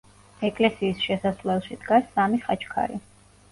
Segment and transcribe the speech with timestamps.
[0.47, 3.01] ეკლესიის შესასვლელში დგას სამი ხაჩქარი.